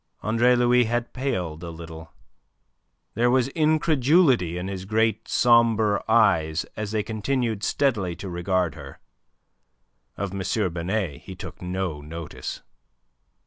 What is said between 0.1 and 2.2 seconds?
Andre Louis had paled a little;